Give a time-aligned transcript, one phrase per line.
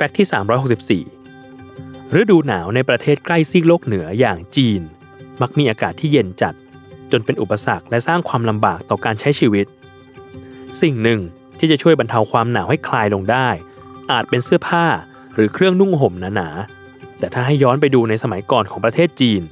[0.00, 4.80] แฟกต์ที่ 364 ฤดูหนาวในประเทศใกล้ซีกโลกเหนืออย่างจีน
[5.40, 6.54] มักมีอากาศที่เย็นจัด
[7.12, 9.66] จนเป็นอุปสรรคและสร้างความลำบากต่อการใช้ชีวิต
[10.80, 11.20] สิ่งหนึ่ง
[11.58, 13.48] ที่จะช่วยบรรเทาความหนาวให้คลายลงได้
[14.12, 14.86] อาจเป็นเสื้อผ้า
[15.34, 19.42] หรือเครื่องนุ่งห่มหนาๆแต่ถ้าให้ย้อนไปดูในสมัยก่อนของประเทศจีน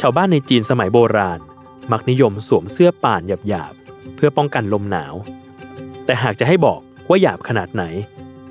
[0.00, 1.40] ชาวบ้านในจีนสมัยโบราณ
[1.92, 5.14] มักนิยมสวมเสื้อป่านหยาบๆเพื่อป้องกันลมหนาว
[6.04, 7.84] แต่หากจะให้บอกว่าหยาบขนาดไหน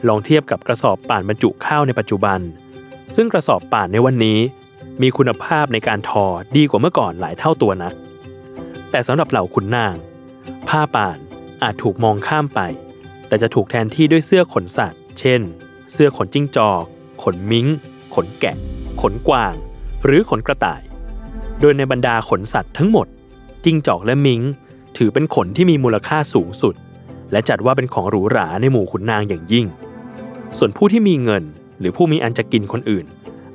[0.08, 2.40] ลองเทียบกับกระสอบป่านบรรจุข้าวในปัจจุบัน
[3.16, 4.40] ซึ่งกระสอบป่านในวันนี้
[5.02, 7.94] มีคุณภาพในการทอดีกว่าเมื่อก่อนหลายเท่าตัวนัก
[8.92, 9.96] แต่สำหรับเหล่าขุนนาง
[10.70, 11.18] ผ้าป่าน
[11.64, 12.60] อาจถูกมองข้ามไป
[13.28, 15.42] แต่จะถูกแทนที่ด้วยเสื้อขนสัตว์ เช่น
[15.92, 16.84] เสื้อขนจิ้งจอก
[17.24, 17.68] ขนมิง้ง
[18.16, 18.56] ขนแกะ
[19.02, 19.54] ขนกวาง
[20.06, 20.82] หรือขนกระต่าย
[21.60, 23.08] โดยในบรรดาขนสัตว์ทั้งหมด
[23.66, 24.42] จิ้งจอกและมิง้ง
[24.98, 26.76] ถือเป็นขนที่มีมูลค่าสูงสุด
[27.32, 29.66] และจัดว่าเป็นของหรูหราในหมู่ขุนนางอย่างยิ่ง
[30.58, 31.44] ส่วนผู้ที่มีเงิน
[31.80, 33.06] หรือผู้มีอันจะกินคนอื่น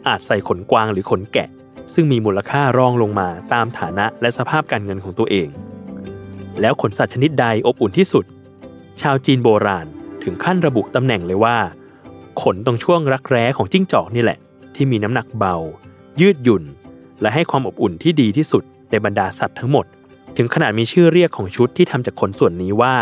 [0.09, 1.49] อาจใส่ขนกวางหรือขนแกะ
[1.95, 5.49] ซึ่งมีมูลค่ารองลงมาตามฐานะและสภาพการเงินของตัวเอง
[6.61, 8.25] แล้วขนสัตว์ชนิดใดอบอุ่นที่สุด
[9.01, 9.87] ชาวจีนโบราณ
[10.23, 11.59] ถึงขั้นระบุตำแหน่งเลยว่า
[12.43, 14.39] ขนตรงช่วงรักแร้ของจิ้งจอกนี่แหละ
[14.75, 15.56] ที่มีน้ำหนักเบา
[16.21, 16.65] ยืดหยุ่น
[17.21, 19.87] และให้ความอบอุ่นที่ดีที่สุดในบรรดาสัตว์ทั้งหมด
[20.37, 22.95] ถึงขนาดมีชื่อเรียกของชุดที่ทำจากขนส่วนนี้ว่า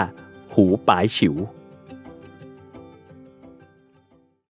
[0.54, 1.34] หูปายฉิว